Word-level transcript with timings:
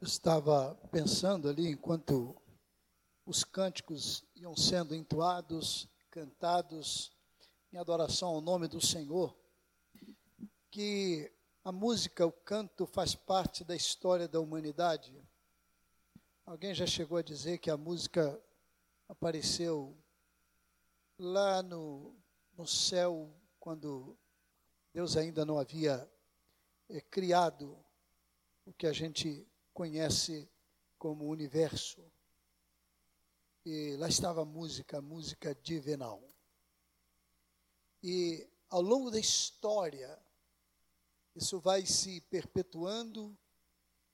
estava 0.00 0.74
pensando 0.90 1.48
ali 1.48 1.68
enquanto 1.68 2.34
os 3.26 3.44
cânticos 3.44 4.24
iam 4.34 4.56
sendo 4.56 4.94
entoados, 4.94 5.88
cantados 6.10 7.12
em 7.72 7.76
adoração 7.76 8.30
ao 8.30 8.40
nome 8.40 8.66
do 8.66 8.80
Senhor, 8.80 9.36
que 10.70 11.30
a 11.62 11.70
música, 11.70 12.26
o 12.26 12.32
canto 12.32 12.86
faz 12.86 13.14
parte 13.14 13.62
da 13.62 13.76
história 13.76 14.26
da 14.26 14.40
humanidade. 14.40 15.14
Alguém 16.46 16.74
já 16.74 16.86
chegou 16.86 17.18
a 17.18 17.22
dizer 17.22 17.58
que 17.58 17.70
a 17.70 17.76
música 17.76 18.40
apareceu 19.08 19.96
lá 21.18 21.62
no, 21.62 22.16
no 22.56 22.66
céu, 22.66 23.30
quando 23.58 24.16
Deus 24.92 25.16
ainda 25.16 25.44
não 25.44 25.58
havia 25.58 26.10
é, 26.88 27.00
criado 27.02 27.78
o 28.64 28.72
que 28.72 28.86
a 28.86 28.92
gente 28.92 29.46
conhece 29.80 30.46
como 30.98 31.24
universo. 31.26 32.04
E 33.64 33.96
lá 33.96 34.10
estava 34.10 34.42
a 34.42 34.44
música, 34.44 34.98
a 34.98 35.00
música 35.00 35.54
divinal. 35.54 36.22
E 38.02 38.46
ao 38.68 38.82
longo 38.82 39.10
da 39.10 39.18
história, 39.18 40.18
isso 41.34 41.58
vai 41.58 41.86
se 41.86 42.20
perpetuando, 42.28 43.34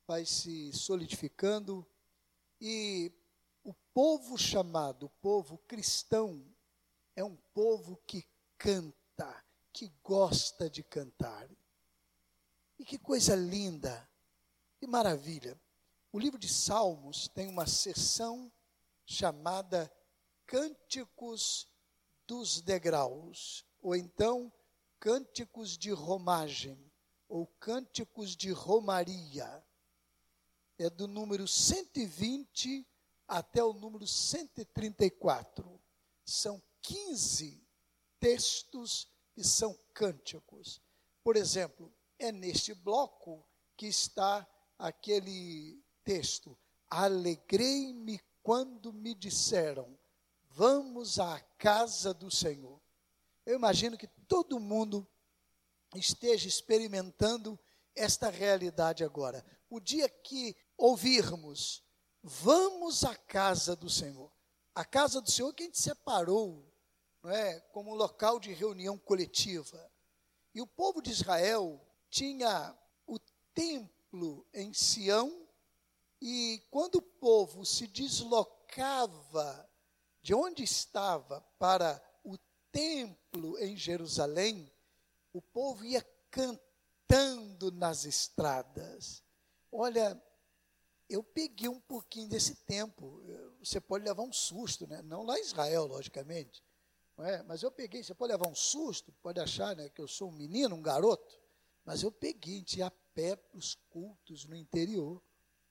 vai 0.07 0.25
se 0.25 0.73
solidificando, 0.73 1.85
e 2.61 3.13
o 3.65 3.75
povo 3.93 4.39
chamado 4.39 5.09
povo 5.21 5.59
cristão 5.67 6.47
é 7.17 7.25
um 7.25 7.35
povo 7.53 8.01
que 8.07 8.25
canta, 8.57 9.45
que 9.73 9.93
gosta 10.05 10.71
de 10.71 10.85
cantar. 10.85 11.51
E 12.79 12.85
que 12.85 12.99
coisa 12.99 13.35
linda 13.35 14.09
que 14.79 14.87
maravilha! 14.87 15.61
O 16.13 16.19
livro 16.19 16.39
de 16.39 16.49
Salmos 16.49 17.29
tem 17.29 17.49
uma 17.49 17.67
seção 17.67 18.53
chamada 19.05 19.93
Cânticos 20.47 21.69
dos 22.27 22.61
Degraus, 22.61 23.67
ou 23.81 23.95
então 23.95 24.53
Cânticos 24.99 25.77
de 25.77 25.91
Romagem, 25.91 26.91
ou 27.29 27.47
Cânticos 27.59 28.37
de 28.37 28.51
Romaria. 28.51 29.65
É 30.79 30.91
do 30.91 31.07
número 31.07 31.49
120 31.49 32.87
até 33.27 33.63
o 33.63 33.73
número 33.73 34.07
134. 34.07 35.81
São 36.25 36.63
15 36.83 37.67
textos 38.21 39.09
que 39.33 39.43
são 39.43 39.79
cânticos. 39.93 40.81
Por 41.23 41.37
exemplo, 41.37 41.93
é 42.19 42.31
neste 42.33 42.73
bloco 42.75 43.47
que 43.77 43.87
está 43.87 44.47
aquele 44.79 45.83
texto: 46.05 46.57
Alegrei-me 46.89 48.21
quando 48.43 48.93
me 48.93 49.15
disseram, 49.15 49.99
vamos 50.51 51.19
à 51.19 51.41
casa 51.59 52.15
do 52.15 52.31
Senhor. 52.31 52.81
Eu 53.45 53.57
imagino 53.57 53.99
que 53.99 54.07
todo 54.29 54.61
mundo 54.61 55.07
esteja 55.95 56.49
experimentando 56.49 57.59
esta 57.95 58.29
realidade 58.29 59.03
agora. 59.03 59.45
O 59.69 59.81
dia 59.81 60.09
que 60.09 60.57
ouvirmos, 60.77 61.83
vamos 62.23 63.05
à 63.05 63.17
casa 63.17 63.75
do 63.75 63.89
Senhor. 63.89 64.31
A 64.75 64.85
casa 64.85 65.21
do 65.21 65.31
Senhor 65.31 65.53
que 65.55 65.63
a 65.63 65.67
gente 65.67 65.81
separou, 65.81 66.71
não 67.23 67.31
é, 67.31 67.61
como 67.73 67.95
local 67.95 68.39
de 68.39 68.53
reunião 68.53 68.99
coletiva. 68.99 69.91
E 70.55 70.61
o 70.61 70.67
povo 70.67 71.01
de 71.01 71.11
Israel 71.11 71.81
tinha 72.11 72.77
o 73.07 73.19
templo 73.55 73.96
templo 74.07 74.47
em 74.55 74.73
Sião, 74.73 75.47
e 76.21 76.63
quando 76.71 76.97
o 76.97 77.03
povo 77.03 77.65
se 77.65 77.87
deslocava 77.87 79.69
de 80.23 80.35
onde 80.35 80.63
estava 80.63 81.41
para 81.59 82.03
o 82.25 82.37
templo 82.73 83.59
em 83.59 83.77
Jerusalém, 83.77 84.73
o 85.33 85.43
povo 85.43 85.85
ia 85.85 86.03
cantando 86.31 87.71
nas 87.71 88.05
estradas. 88.05 89.23
Olha, 89.71 90.21
eu 91.09 91.23
peguei 91.23 91.69
um 91.69 91.81
pouquinho 91.81 92.29
desse 92.29 92.57
tempo. 92.65 93.23
Você 93.61 93.81
pode 93.81 94.05
levar 94.05 94.23
um 94.23 94.33
susto, 94.33 94.87
né? 94.87 95.03
Não 95.03 95.23
lá 95.23 95.39
em 95.39 95.43
Israel, 95.43 95.87
logicamente. 95.87 96.65
É? 97.19 97.43
Mas 97.43 97.63
eu 97.63 97.71
peguei, 97.71 98.03
você 98.03 98.15
pode 98.15 98.33
levar 98.33 98.49
um 98.49 98.55
susto, 98.55 99.13
pode 99.23 99.41
achar 99.41 99.75
né, 99.77 99.89
que 99.89 100.01
eu 100.01 100.09
sou 100.09 100.29
um 100.29 100.33
menino, 100.33 100.75
um 100.75 100.83
garoto. 100.83 101.39
Mas 101.85 102.03
eu 102.03 102.11
peguei, 102.11 102.63
tinha 102.63 102.93
pé 103.17 103.35
para 103.35 103.57
os 103.57 103.75
cultos 103.89 104.45
no 104.45 104.55
interior. 104.55 105.23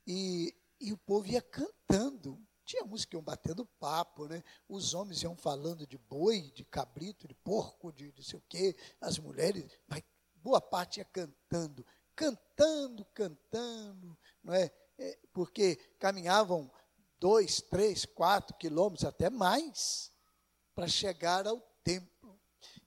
E, 0.07 0.53
e 0.81 0.91
o 0.91 0.97
povo 0.97 1.27
ia 1.27 1.41
cantando. 1.41 2.43
Tinha 2.65 2.83
música, 2.83 3.15
iam 3.15 3.21
batendo 3.21 3.63
papo, 3.79 4.27
né? 4.27 4.43
Os 4.67 4.95
homens 4.95 5.21
iam 5.21 5.37
falando 5.37 5.85
de 5.85 5.99
boi, 5.99 6.51
de 6.51 6.65
cabrito, 6.65 7.27
de 7.27 7.35
porco, 7.35 7.93
de 7.93 8.11
não 8.17 8.23
sei 8.23 8.39
o 8.39 8.43
quê. 8.49 8.75
As 8.99 9.19
mulheres, 9.19 9.71
mas 9.87 10.03
boa 10.37 10.59
parte 10.59 10.97
ia 10.97 11.05
cantando. 11.05 11.85
Cantando, 12.15 13.05
cantando, 13.13 14.17
não 14.43 14.53
é? 14.53 14.71
é 14.97 15.19
porque 15.31 15.75
caminhavam 15.99 16.71
dois, 17.19 17.61
três, 17.61 18.05
quatro 18.05 18.55
quilômetros, 18.57 19.05
até 19.05 19.29
mais, 19.29 20.11
para 20.73 20.87
chegar 20.87 21.45
ao 21.45 21.59
templo. 21.83 22.39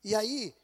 E 0.03 0.15
aí, 0.15 0.57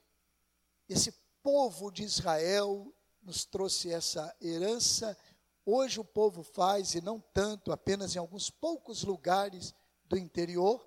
esse 0.89 1.13
povo 1.43 1.91
de 1.91 2.03
Israel 2.03 2.94
nos 3.25 3.45
trouxe 3.45 3.91
essa 3.91 4.35
herança. 4.41 5.17
Hoje 5.65 5.99
o 5.99 6.05
povo 6.05 6.43
faz, 6.43 6.95
e 6.95 7.01
não 7.01 7.19
tanto, 7.19 7.73
apenas 7.73 8.15
em 8.15 8.19
alguns 8.19 8.51
poucos 8.51 9.03
lugares 9.03 9.75
do 10.05 10.17
interior, 10.19 10.87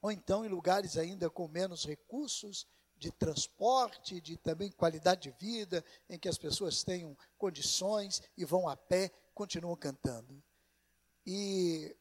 ou 0.00 0.10
então 0.10 0.44
em 0.44 0.48
lugares 0.48 0.96
ainda 0.96 1.28
com 1.28 1.46
menos 1.46 1.84
recursos 1.84 2.66
de 2.96 3.10
transporte, 3.10 4.20
de 4.20 4.36
também 4.36 4.70
qualidade 4.70 5.30
de 5.30 5.36
vida, 5.38 5.84
em 6.08 6.18
que 6.18 6.28
as 6.28 6.38
pessoas 6.38 6.82
tenham 6.82 7.16
condições 7.36 8.22
e 8.36 8.44
vão 8.44 8.68
a 8.68 8.76
pé, 8.76 9.10
continuam 9.34 9.76
cantando. 9.76 10.42
E 11.26 11.94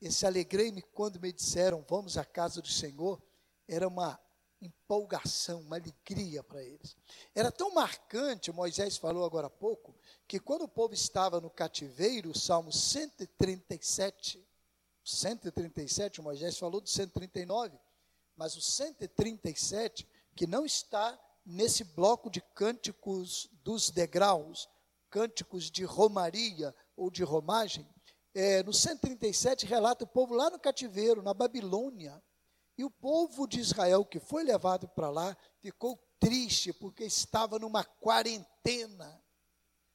esse 0.00 0.26
alegrei-me 0.26 0.82
quando 0.82 1.20
me 1.20 1.32
disseram, 1.32 1.84
vamos 1.88 2.18
à 2.18 2.24
casa 2.24 2.60
do 2.60 2.68
Senhor, 2.68 3.22
era 3.66 3.88
uma 3.88 4.20
empolgação, 4.66 5.60
uma 5.60 5.76
alegria 5.76 6.42
para 6.42 6.62
eles. 6.62 6.96
Era 7.34 7.52
tão 7.52 7.72
marcante, 7.72 8.52
Moisés 8.52 8.96
falou 8.96 9.24
agora 9.24 9.46
há 9.48 9.50
pouco, 9.50 9.94
que 10.26 10.38
quando 10.38 10.62
o 10.62 10.68
povo 10.68 10.94
estava 10.94 11.40
no 11.40 11.50
cativeiro, 11.50 12.30
o 12.30 12.38
Salmo 12.38 12.72
137, 12.72 14.44
137, 15.04 16.22
Moisés 16.22 16.58
falou 16.58 16.80
do 16.80 16.88
139, 16.88 17.78
mas 18.36 18.56
o 18.56 18.60
137, 18.60 20.08
que 20.34 20.46
não 20.46 20.64
está 20.64 21.18
nesse 21.44 21.84
bloco 21.84 22.30
de 22.30 22.40
cânticos 22.40 23.48
dos 23.62 23.90
degraus, 23.90 24.68
cânticos 25.10 25.70
de 25.70 25.84
romaria 25.84 26.74
ou 26.96 27.10
de 27.10 27.22
romagem, 27.22 27.86
é, 28.34 28.62
no 28.64 28.72
137 28.72 29.64
relata 29.64 30.04
o 30.04 30.08
povo 30.08 30.34
lá 30.34 30.50
no 30.50 30.58
cativeiro, 30.58 31.22
na 31.22 31.32
Babilônia, 31.32 32.20
e 32.76 32.84
o 32.84 32.90
povo 32.90 33.46
de 33.46 33.60
Israel 33.60 34.04
que 34.04 34.18
foi 34.18 34.42
levado 34.42 34.88
para 34.88 35.10
lá 35.10 35.36
ficou 35.60 35.98
triste 36.18 36.72
porque 36.72 37.04
estava 37.04 37.58
numa 37.58 37.84
quarentena, 37.84 39.22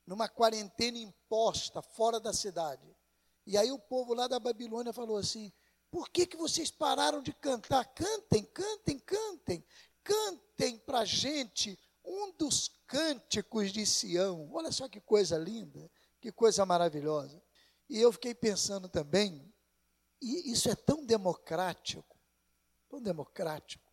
numa 0.06 0.30
quarentena 0.30 0.98
imposta 0.98 1.82
fora 1.82 2.20
da 2.20 2.34
cidade. 2.34 2.96
E 3.46 3.58
aí 3.58 3.72
o 3.72 3.80
povo 3.80 4.14
lá 4.14 4.28
da 4.28 4.40
Babilônia 4.40 4.94
falou 4.94 5.18
assim: 5.18 5.52
por 5.92 6.10
que, 6.10 6.26
que 6.26 6.38
vocês 6.38 6.70
pararam 6.70 7.22
de 7.22 7.34
cantar? 7.34 7.84
Cantem, 7.86 8.44
cantem, 8.46 9.00
cantem, 9.00 9.66
cantem 10.04 10.78
para 10.78 11.00
a 11.00 11.06
gente 11.06 11.78
um 12.06 12.32
dos 12.32 12.70
cânticos 12.86 13.72
de 13.72 13.86
Sião. 13.86 14.50
Olha 14.54 14.72
só 14.72 14.88
que 14.88 15.02
coisa 15.02 15.38
linda, 15.38 15.90
que 16.22 16.32
coisa 16.32 16.66
maravilhosa. 16.66 17.42
E 17.90 18.00
eu 18.00 18.12
fiquei 18.12 18.36
pensando 18.36 18.88
também, 18.88 19.52
e 20.22 20.52
isso 20.52 20.70
é 20.70 20.76
tão 20.76 21.06
democrático, 21.06 22.19
tão 22.90 23.02
democrático. 23.02 23.90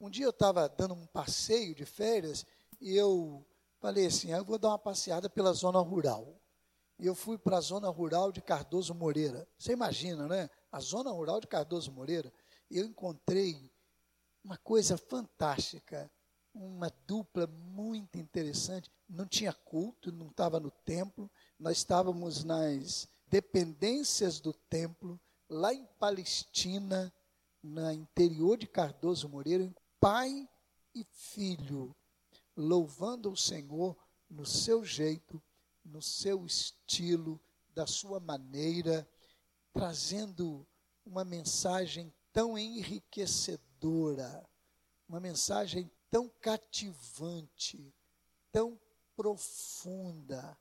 Um 0.00 0.08
dia 0.08 0.24
eu 0.24 0.30
estava 0.30 0.68
dando 0.68 0.94
um 0.94 1.06
passeio 1.06 1.74
de 1.74 1.84
férias 1.84 2.46
e 2.80 2.94
eu 2.94 3.44
falei 3.80 4.06
assim: 4.06 4.32
ah, 4.32 4.38
eu 4.38 4.44
vou 4.44 4.58
dar 4.58 4.68
uma 4.68 4.78
passeada 4.78 5.28
pela 5.28 5.52
zona 5.52 5.80
rural. 5.80 6.40
E 6.98 7.06
eu 7.06 7.14
fui 7.14 7.36
para 7.36 7.58
a 7.58 7.60
zona 7.60 7.90
rural 7.90 8.32
de 8.32 8.40
Cardoso 8.40 8.94
Moreira. 8.94 9.46
Você 9.58 9.72
imagina, 9.72 10.26
né? 10.26 10.48
A 10.72 10.80
zona 10.80 11.10
rural 11.10 11.40
de 11.40 11.46
Cardoso 11.46 11.92
Moreira. 11.92 12.32
E 12.70 12.78
eu 12.78 12.86
encontrei 12.86 13.70
uma 14.42 14.56
coisa 14.56 14.96
fantástica, 14.96 16.10
uma 16.54 16.90
dupla 17.06 17.46
muito 17.46 18.18
interessante. 18.18 18.90
Não 19.08 19.26
tinha 19.26 19.52
culto, 19.52 20.10
não 20.10 20.28
estava 20.28 20.58
no 20.58 20.70
templo. 20.70 21.30
Nós 21.58 21.78
estávamos 21.78 22.44
nas 22.44 23.08
dependências 23.26 24.40
do 24.40 24.52
templo, 24.52 25.20
lá 25.48 25.74
em 25.74 25.84
Palestina, 25.98 27.12
na 27.66 27.92
interior 27.92 28.56
de 28.56 28.66
Cardoso 28.66 29.28
Moreira, 29.28 29.74
pai 29.98 30.48
e 30.94 31.04
filho, 31.10 31.94
louvando 32.56 33.30
o 33.30 33.36
Senhor 33.36 33.96
no 34.30 34.46
seu 34.46 34.84
jeito, 34.84 35.42
no 35.84 36.00
seu 36.00 36.46
estilo, 36.46 37.40
da 37.74 37.86
sua 37.86 38.20
maneira, 38.20 39.08
trazendo 39.72 40.66
uma 41.04 41.24
mensagem 41.24 42.12
tão 42.32 42.56
enriquecedora, 42.56 44.48
uma 45.08 45.20
mensagem 45.20 45.90
tão 46.10 46.28
cativante, 46.40 47.92
tão 48.52 48.78
profunda, 49.14 50.56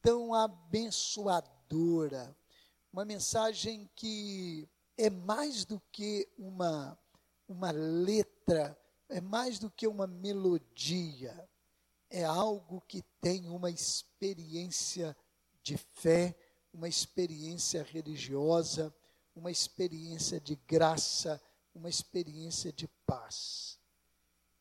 tão 0.00 0.34
abençoadora, 0.34 2.36
uma 2.92 3.04
mensagem 3.04 3.88
que 3.94 4.68
é 4.98 5.08
mais 5.08 5.64
do 5.64 5.80
que 5.92 6.28
uma, 6.36 6.98
uma 7.48 7.70
letra, 7.70 8.76
é 9.08 9.20
mais 9.20 9.60
do 9.60 9.70
que 9.70 9.86
uma 9.86 10.08
melodia, 10.08 11.48
é 12.10 12.24
algo 12.24 12.80
que 12.80 13.02
tem 13.20 13.48
uma 13.48 13.70
experiência 13.70 15.16
de 15.62 15.76
fé, 15.76 16.36
uma 16.74 16.88
experiência 16.88 17.84
religiosa, 17.84 18.92
uma 19.36 19.52
experiência 19.52 20.40
de 20.40 20.56
graça, 20.66 21.40
uma 21.72 21.88
experiência 21.88 22.72
de 22.72 22.88
paz. 23.06 23.78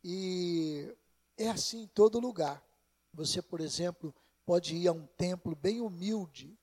E 0.04 0.96
é 1.36 1.50
assim 1.50 1.84
em 1.84 1.88
todo 1.88 2.20
lugar. 2.20 2.64
Você, 3.12 3.42
por 3.42 3.60
exemplo, 3.60 4.14
pode 4.46 4.76
ir 4.76 4.88
a 4.88 4.94
um 4.94 5.08
templo 5.08 5.56
bem 5.56 5.82
humilde. 5.82 6.56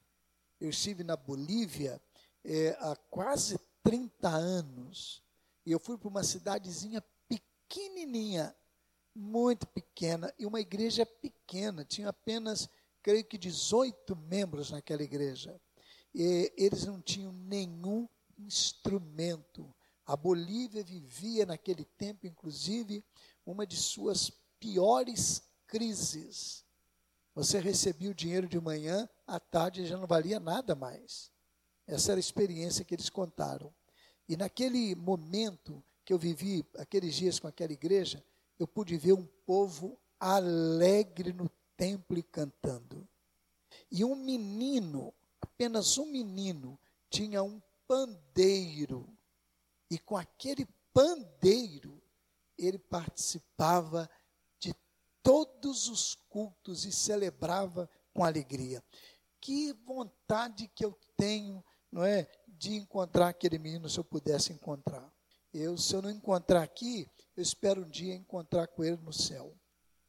Eu 0.61 0.71
estive 0.71 1.03
na 1.03 1.17
Bolívia 1.17 2.01
é, 2.45 2.77
há 2.81 2.97
quase 3.11 3.59
30 3.83 4.29
anos 4.29 5.25
e 5.67 5.73
eu 5.73 5.81
fui 5.81 5.97
para 5.97 6.09
uma 6.09 6.23
cidadezinha 6.23 7.03
pequenininha, 7.27 8.55
muito 9.15 9.67
pequena, 9.69 10.33
e 10.39 10.45
uma 10.45 10.61
igreja 10.61 11.07
pequena, 11.07 11.85
tinha 11.85 12.11
apenas, 12.11 12.69
creio 13.03 13.25
que 13.25 13.39
18 13.39 14.15
membros 14.15 14.71
naquela 14.71 15.03
igreja. 15.03 15.59
E 16.15 16.53
eles 16.57 16.85
não 16.85 17.01
tinham 17.01 17.33
nenhum 17.33 18.09
instrumento. 18.39 19.75
A 20.05 20.17
Bolívia 20.17 20.85
vivia 20.85 21.47
naquele 21.47 21.85
tempo, 21.85 22.27
inclusive, 22.27 23.03
uma 23.47 23.67
de 23.67 23.77
suas 23.77 24.31
piores 24.61 25.43
crises. 25.67 26.63
Você 27.35 27.59
recebia 27.59 28.11
o 28.11 28.15
dinheiro 28.15 28.47
de 28.47 28.61
manhã, 28.61 29.09
à 29.27 29.41
tarde 29.41 29.87
já 29.87 29.97
não 29.97 30.07
valia 30.07 30.39
nada 30.39 30.75
mais. 30.75 31.33
Essa 31.87 32.13
era 32.13 32.19
a 32.19 32.21
experiência 32.21 32.85
que 32.85 32.95
eles 32.95 33.11
contaram. 33.11 33.73
E 34.29 34.37
naquele 34.37 34.95
momento 34.95 35.83
que 36.05 36.13
eu 36.13 36.19
vivi, 36.19 36.65
aqueles 36.79 37.15
dias 37.15 37.39
com 37.39 37.47
aquela 37.47 37.73
igreja, 37.73 38.25
eu 38.59 38.67
pude 38.67 38.97
ver 38.97 39.13
um 39.13 39.27
povo 39.47 39.99
alegre 40.19 41.33
no 41.33 41.51
templo 41.77 42.19
e 42.19 42.23
cantando. 42.23 43.07
E 43.91 44.05
um 44.05 44.15
menino, 44.15 45.13
apenas 45.41 45.99
um 45.99 46.07
menino, 46.07 46.79
tinha 47.11 47.43
um 47.43 47.61
pandeiro. 47.87 49.07
E 49.91 49.99
com 49.99 50.17
aquele 50.17 50.67
pandeiro, 50.93 52.01
ele 52.57 52.79
participava 52.79 54.09
de 54.59 54.75
todos 55.23 55.89
os 55.89 56.15
cultos 56.29 56.85
e 56.85 56.93
celebrava 56.93 57.89
com 58.13 58.25
alegria. 58.25 58.83
Que 59.41 59.73
vontade 59.73 60.69
que 60.69 60.85
eu 60.85 60.99
tenho, 61.17 61.63
não 61.95 62.05
é, 62.05 62.29
de 62.49 62.75
encontrar 62.75 63.29
aquele 63.29 63.57
menino 63.57 63.89
se 63.89 64.01
eu 64.01 64.05
pudesse 64.05 64.53
encontrar. 64.53 65.09
Eu, 65.53 65.79
se 65.79 65.95
eu 65.95 66.03
não 66.03 66.11
encontrar 66.11 66.61
aqui, 66.61 67.09
eu 67.37 67.43
espero 67.43 67.83
um 67.83 67.89
dia 67.89 68.17
encontrar 68.17 68.67
com 68.67 68.83
ele 68.83 68.97
no 68.97 69.13
céu. 69.13 69.57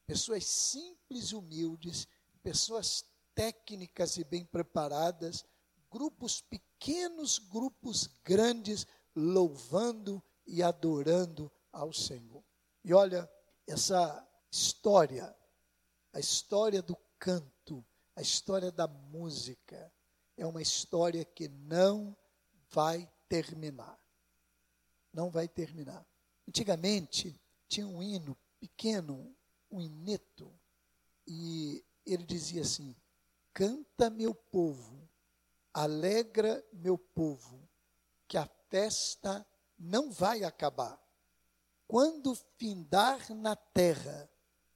Pessoas 0.08 0.46
simples 0.46 1.26
e 1.26 1.36
humildes, 1.36 2.08
pessoas 2.42 3.06
técnicas 3.36 4.18
e 4.18 4.24
bem 4.24 4.44
preparadas, 4.44 5.46
grupos 5.92 6.42
pequenos, 6.42 7.38
grupos 7.38 8.08
grandes, 8.24 8.88
louvando 9.16 10.24
e 10.48 10.64
adorando 10.64 11.52
ao 11.72 11.94
Senhor. 11.94 12.44
E 12.84 12.96
olha, 12.96 13.30
essa 13.68 14.28
história, 14.52 15.36
a 16.12 16.20
história 16.20 16.82
do 16.82 16.98
canto, 17.20 17.86
a 18.16 18.24
história 18.24 18.72
da 18.72 18.88
música, 18.88 19.94
é 20.38 20.46
uma 20.46 20.62
história 20.62 21.24
que 21.24 21.48
não 21.48 22.16
vai 22.70 23.10
terminar. 23.28 24.00
Não 25.14 25.30
vai 25.30 25.48
terminar. 25.48 26.06
Antigamente, 26.48 27.40
tinha 27.68 27.88
um 27.88 28.04
hino 28.04 28.38
pequeno, 28.60 29.36
um 29.72 29.82
ineto, 29.82 30.52
e 31.26 31.84
ele 32.06 32.24
dizia 32.24 32.62
assim: 32.62 32.96
Canta, 33.54 34.10
meu 34.10 34.36
povo, 34.36 35.10
alegra, 35.74 36.64
meu 36.74 36.98
povo, 36.98 37.68
que 38.28 38.38
a 38.38 38.46
festa 38.70 39.46
não 39.78 40.12
vai 40.12 40.44
acabar. 40.44 41.02
Quando 41.88 42.36
findar 42.58 43.34
na 43.34 43.56
terra, 43.56 44.30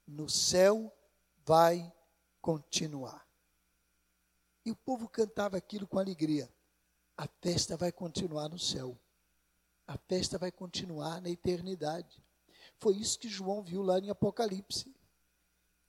no 0.07 0.29
céu 0.29 0.91
vai 1.45 1.91
continuar. 2.41 3.28
E 4.69 4.71
o 4.71 4.75
povo 4.75 5.09
cantava 5.09 5.57
aquilo 5.57 5.87
com 5.87 5.97
alegria. 5.97 6.47
A 7.17 7.27
festa 7.41 7.75
vai 7.75 7.91
continuar 7.91 8.49
no 8.49 8.59
céu. 8.59 8.95
A 9.87 9.97
festa 9.97 10.37
vai 10.37 10.51
continuar 10.51 11.19
na 11.23 11.29
eternidade. 11.31 12.23
Foi 12.77 12.95
isso 12.95 13.17
que 13.17 13.27
João 13.27 13.63
viu 13.63 13.81
lá 13.81 13.97
em 13.97 14.11
Apocalipse. 14.11 14.93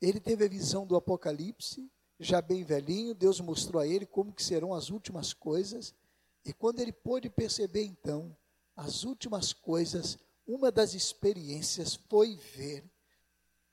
Ele 0.00 0.18
teve 0.18 0.46
a 0.46 0.48
visão 0.48 0.86
do 0.86 0.96
Apocalipse, 0.96 1.92
já 2.18 2.40
bem 2.40 2.64
velhinho, 2.64 3.14
Deus 3.14 3.38
mostrou 3.38 3.82
a 3.82 3.86
ele 3.86 4.06
como 4.06 4.32
que 4.32 4.42
serão 4.42 4.72
as 4.72 4.88
últimas 4.88 5.34
coisas, 5.34 5.94
e 6.42 6.50
quando 6.50 6.80
ele 6.80 6.90
pôde 6.90 7.28
perceber 7.28 7.84
então 7.84 8.34
as 8.74 9.04
últimas 9.04 9.52
coisas, 9.52 10.16
uma 10.46 10.72
das 10.72 10.94
experiências 10.94 11.96
foi 12.08 12.34
ver 12.34 12.82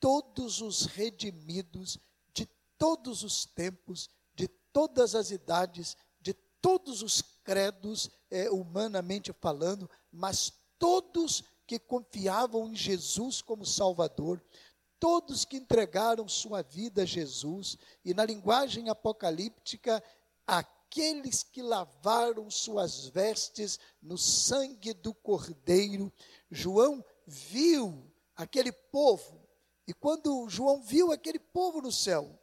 todos 0.01 0.59
os 0.59 0.83
redimidos 0.86 1.98
de 2.33 2.45
todos 2.77 3.24
os 3.24 3.45
tempos, 3.45 4.09
todas 4.77 5.15
as 5.15 5.31
idades, 5.31 5.97
de 6.21 6.35
todos 6.62 7.01
os 7.01 7.19
credos, 7.44 8.12
é, 8.29 8.47
humanamente 8.51 9.33
falando, 9.33 9.89
mas 10.12 10.53
todos 10.77 11.44
que 11.65 11.79
confiavam 11.79 12.69
em 12.69 12.75
Jesus 12.75 13.41
como 13.41 13.65
Salvador, 13.65 14.39
todos 15.00 15.44
que 15.44 15.57
entregaram 15.57 16.29
sua 16.29 16.62
vida 16.62 17.01
a 17.01 17.06
Jesus, 17.06 17.75
e 18.06 18.13
na 18.13 18.24
linguagem 18.24 18.88
apocalíptica, 18.88 20.04
aqueles 20.45 21.42
que 21.42 21.63
lavaram 21.63 22.47
suas 22.52 23.07
vestes 23.07 23.80
no 23.99 24.16
sangue 24.16 24.94
do 24.94 25.11
Cordeiro. 25.11 26.13
João 26.52 27.04
viu 27.25 28.13
aquele 28.35 28.71
povo, 28.71 29.42
e 29.87 29.94
quando 29.95 30.47
João 30.47 30.83
viu 30.83 31.11
aquele 31.11 31.40
povo 31.40 31.81
no 31.81 31.92
céu, 31.92 32.40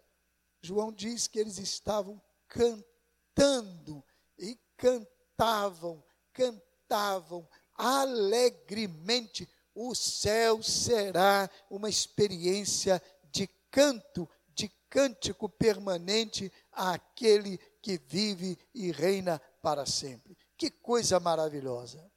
João 0.65 0.91
diz 0.91 1.27
que 1.27 1.39
eles 1.39 1.59
estavam 1.59 2.21
cantando 2.49 4.03
e 4.39 4.59
cantavam, 4.79 6.03
cantavam 6.33 7.47
alegremente. 7.75 9.47
O 9.75 9.95
céu 9.95 10.63
será 10.63 11.51
uma 11.69 11.91
experiência 11.91 13.03
de 13.31 13.47
canto, 13.71 14.27
de 14.55 14.69
cântico 14.89 15.51
permanente 15.51 16.51
àquele 16.73 17.59
que 17.83 17.99
vive 17.99 18.59
e 18.73 18.91
reina 18.91 19.39
para 19.61 19.85
sempre. 19.85 20.35
Que 20.57 20.71
coisa 20.71 21.21
maravilhosa. 21.21 22.11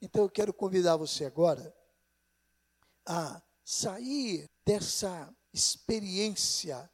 Então 0.00 0.22
eu 0.22 0.30
quero 0.30 0.54
convidar 0.54 0.96
você 0.96 1.26
agora 1.26 1.76
a 3.04 3.42
sair 3.62 4.48
dessa 4.64 5.30
experiência 5.52 6.90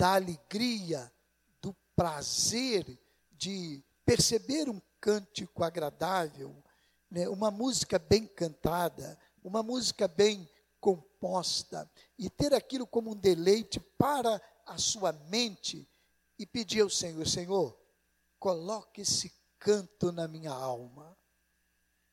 da 0.00 0.14
alegria, 0.14 1.12
do 1.60 1.76
prazer 1.94 2.98
de 3.32 3.84
perceber 4.02 4.66
um 4.70 4.80
cântico 4.98 5.62
agradável, 5.62 6.56
né, 7.10 7.28
uma 7.28 7.50
música 7.50 7.98
bem 7.98 8.26
cantada, 8.26 9.18
uma 9.44 9.62
música 9.62 10.08
bem 10.08 10.48
composta, 10.80 11.86
e 12.18 12.30
ter 12.30 12.54
aquilo 12.54 12.86
como 12.86 13.10
um 13.10 13.14
deleite 13.14 13.78
para 13.98 14.40
a 14.64 14.78
sua 14.78 15.12
mente 15.12 15.86
e 16.38 16.46
pedir 16.46 16.80
ao 16.80 16.88
Senhor: 16.88 17.28
Senhor, 17.28 17.78
coloque 18.38 19.02
esse 19.02 19.30
canto 19.58 20.10
na 20.10 20.26
minha 20.26 20.50
alma, 20.50 21.14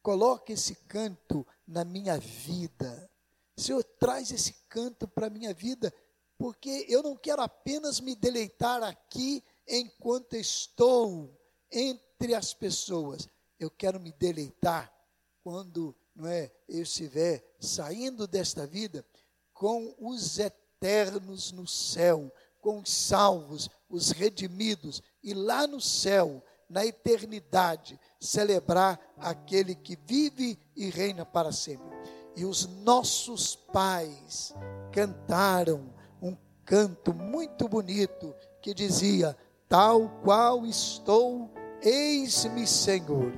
coloque 0.04 0.52
esse 0.52 0.76
canto 0.76 1.48
na 1.66 1.86
minha 1.86 2.20
vida. 2.20 3.10
Senhor, 3.56 3.82
traz 3.82 4.30
esse 4.30 4.56
canto 4.68 5.08
para 5.08 5.28
a 5.28 5.30
minha 5.30 5.54
vida, 5.54 5.94
porque 6.38 6.86
eu 6.88 7.02
não 7.02 7.16
quero 7.16 7.42
apenas 7.42 8.00
me 8.00 8.16
deleitar 8.16 8.84
aqui 8.84 9.44
enquanto 9.68 10.36
estou 10.36 11.36
entre 11.72 12.34
as 12.36 12.54
pessoas. 12.54 13.28
Eu 13.60 13.72
quero 13.72 14.00
me 14.00 14.12
deleitar 14.14 14.94
quando 15.44 15.96
não 16.16 16.28
é, 16.28 16.52
eu 16.68 16.82
estiver 16.82 17.44
saindo 17.60 18.28
desta 18.28 18.66
vida 18.66 19.06
com 19.54 19.96
os 20.00 20.40
eternos 20.40 21.52
no 21.52 21.68
céu, 21.68 22.32
com 22.60 22.80
os 22.80 22.92
salvos, 22.92 23.70
os 23.88 24.12
redimidos, 24.12 25.02
e 25.24 25.34
lá 25.34 25.66
no 25.68 25.80
céu, 25.80 26.44
na 26.70 26.86
eternidade, 26.86 28.00
celebrar 28.20 29.00
aquele 29.18 29.76
que 29.76 29.96
vive 29.96 30.60
e 30.76 30.90
reina 30.90 31.26
para 31.26 31.52
sempre. 31.52 31.88
E 32.36 32.44
os 32.46 32.66
nossos 32.68 33.56
pais 33.56 34.54
cantaram 34.92 35.94
canto 36.68 37.14
muito 37.14 37.68
bonito 37.68 38.36
que 38.62 38.74
dizia: 38.74 39.36
Tal 39.68 40.10
qual 40.24 40.66
estou, 40.66 41.50
eis-me, 41.82 42.68
Senhor, 42.68 43.32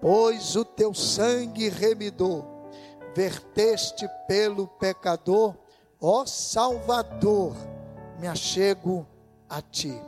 pois 0.00 0.54
o 0.54 0.64
teu 0.64 0.94
sangue 0.94 1.68
remidou, 1.70 2.46
verteste 3.16 4.06
pelo 4.28 4.68
pecador, 4.68 5.56
ó 6.00 6.24
Salvador, 6.26 7.56
me 8.20 8.28
achego 8.28 9.06
a 9.48 9.62
ti. 9.62 9.98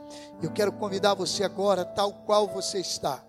Eu 0.41 0.51
quero 0.51 0.71
convidar 0.71 1.15
você 1.15 1.43
agora, 1.43 1.83
tal 1.83 2.13
qual 2.25 2.47
você 2.47 2.79
está. 2.79 3.23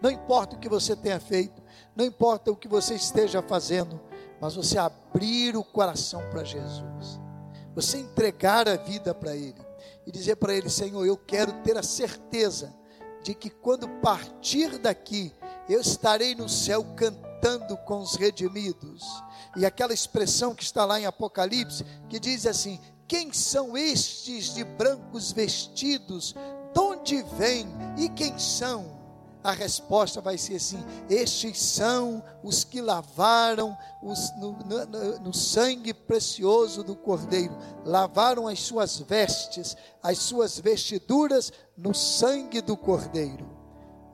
Não 0.00 0.10
importa 0.10 0.56
o 0.56 0.58
que 0.58 0.68
você 0.68 0.96
tenha 0.96 1.20
feito, 1.20 1.62
não 1.94 2.04
importa 2.04 2.50
o 2.50 2.56
que 2.56 2.66
você 2.66 2.94
esteja 2.94 3.42
fazendo, 3.42 4.00
mas 4.40 4.54
você 4.54 4.78
abrir 4.78 5.56
o 5.56 5.62
coração 5.62 6.20
para 6.30 6.42
Jesus, 6.42 7.21
você 7.74 7.98
entregar 7.98 8.68
a 8.68 8.76
vida 8.76 9.14
para 9.14 9.34
Ele 9.34 9.60
e 10.06 10.12
dizer 10.12 10.36
para 10.36 10.54
Ele: 10.54 10.68
Senhor, 10.68 11.04
eu 11.04 11.16
quero 11.16 11.52
ter 11.62 11.76
a 11.76 11.82
certeza 11.82 12.74
de 13.22 13.34
que 13.34 13.48
quando 13.50 13.88
partir 14.00 14.78
daqui, 14.78 15.32
eu 15.68 15.80
estarei 15.80 16.34
no 16.34 16.48
céu 16.48 16.84
cantando 16.96 17.76
com 17.78 18.00
os 18.00 18.16
redimidos. 18.16 19.04
E 19.56 19.64
aquela 19.66 19.92
expressão 19.92 20.54
que 20.54 20.62
está 20.62 20.84
lá 20.84 21.00
em 21.00 21.06
Apocalipse, 21.06 21.84
que 22.08 22.18
diz 22.18 22.46
assim: 22.46 22.80
Quem 23.06 23.32
são 23.32 23.76
estes 23.76 24.54
de 24.54 24.64
brancos 24.64 25.32
vestidos? 25.32 26.34
De 26.72 26.80
onde 26.80 27.22
vêm 27.22 27.66
e 27.98 28.08
quem 28.08 28.38
são? 28.38 29.01
A 29.42 29.52
resposta 29.52 30.20
vai 30.20 30.38
ser 30.38 30.56
assim: 30.56 30.82
estes 31.08 31.60
são 31.60 32.22
os 32.42 32.64
que 32.64 32.80
lavaram 32.80 33.76
os, 34.02 34.30
no, 34.36 34.52
no, 34.52 35.20
no, 35.20 35.34
sangue 35.34 35.92
precioso 35.92 36.82
do 36.82 36.94
Cordeiro, 36.94 37.56
lavaram 37.84 38.46
as 38.46 38.60
suas 38.60 38.98
vestes, 38.98 39.76
as 40.02 40.18
suas 40.18 40.58
vestiduras 40.58 41.52
no 41.76 41.94
sangue 41.94 42.60
do 42.60 42.76
Cordeiro. 42.76 43.50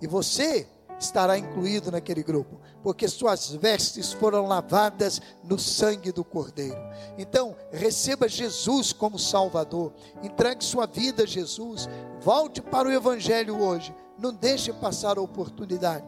E 0.01 0.07
você 0.07 0.67
estará 0.99 1.39
incluído 1.39 1.93
naquele 1.93 2.23
grupo, 2.25 2.61
porque 2.83 3.07
suas 3.07 3.51
vestes 3.51 4.13
foram 4.13 4.47
lavadas 4.47 5.21
no 5.45 5.59
sangue 5.59 6.11
do 6.11 6.25
Cordeiro. 6.25 6.79
Então, 7.17 7.55
receba 7.71 8.29
Jesus 8.29 8.93
como 8.93 9.19
Salvador, 9.19 9.93
entregue 10.23 10.65
sua 10.65 10.87
vida 10.87 11.23
a 11.23 11.27
Jesus, 11.27 11.89
volte 12.21 12.61
para 12.61 12.89
o 12.89 12.93
Evangelho 12.93 13.61
hoje 13.61 13.95
não 14.19 14.33
deixe 14.33 14.73
passar 14.73 15.19
a 15.19 15.23
oportunidade. 15.23 16.05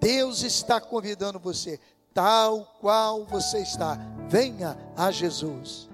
Deus 0.00 0.42
está 0.42 0.80
convidando 0.80 1.38
você, 1.38 1.80
tal 2.12 2.76
qual 2.80 3.24
você 3.24 3.58
está. 3.58 3.98
Venha 4.28 4.76
a 4.96 5.10
Jesus. 5.10 5.88